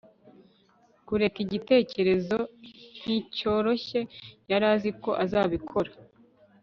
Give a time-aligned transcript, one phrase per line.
[1.07, 2.37] kureka igitekerezo
[3.01, 3.99] nkicyoroshye.
[4.51, 5.91] yari azi ko azabikora